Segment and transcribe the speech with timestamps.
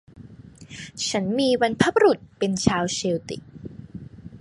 [1.09, 3.41] ฉันมีบรรพบุรุษเป็นชาวเชลติก